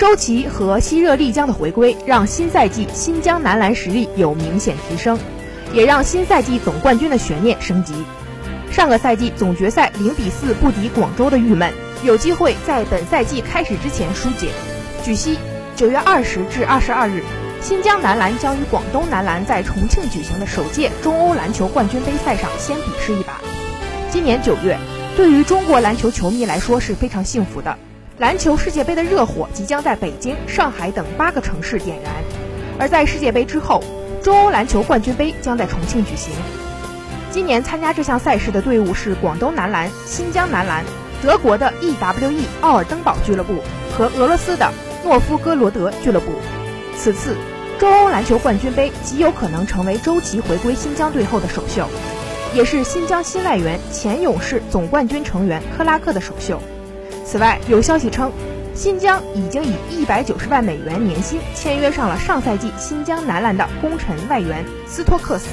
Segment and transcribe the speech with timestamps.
[0.00, 5.18] 周琦和西热丽江的回归，让新赛季新疆男篮实力有明显提升，
[5.74, 7.92] 也让新赛季总冠军的悬念升级。
[8.72, 11.70] 上个赛季总决赛零比四不敌广州的郁闷，
[12.02, 14.48] 有机会在本赛季开始之前疏解。
[15.04, 15.36] 据悉，
[15.76, 17.22] 九月二十至二十二日，
[17.60, 23.38] 新疆男篮将与广东男篮在重庆举行的首届中欧篮球冠军杯赛上先比试一把。
[24.10, 24.78] 今年九月，
[25.14, 27.76] 对于中国篮球球迷来说是非常幸福的。
[28.20, 32.12] 篮球世界杯的热火即将在北京、上海等八个城市点燃，
[32.78, 33.82] 而在世界杯之后，
[34.22, 36.34] 中欧篮球冠军杯将在重庆举行。
[37.30, 40.84] 今年参加这项赛事的队伍是广东男篮、新疆男篮、
[41.22, 43.54] 德国的 EWE 奥尔登堡俱乐部
[43.96, 44.70] 和俄罗斯的
[45.02, 46.32] 诺夫哥罗德俱乐部。
[46.98, 47.34] 此次
[47.78, 51.88] 中欧篮球冠军杯极有可能成为周琦回归新疆队后的首秀，
[52.52, 56.60] 也是新疆新外援前勇士总冠军成员克拉克的首秀。
[57.24, 58.32] 此外，有消息称，
[58.74, 65.46] 新疆已经以一百九十万美元年薪签约上了上赛季新疆男篮的功臣外援斯托克斯。